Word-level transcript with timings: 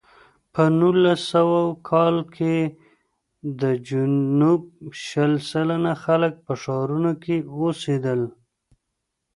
په 0.53 0.63
نولس 0.79 1.19
سوه 1.33 1.61
کال 1.89 2.15
کې 2.35 2.57
د 3.61 3.63
جنوب 3.87 4.61
شل 5.05 5.33
سلنه 5.49 5.93
خلک 6.03 6.33
په 6.45 6.53
ښارونو 6.61 7.11
کې 7.23 7.35
اوسېدل. 7.55 8.21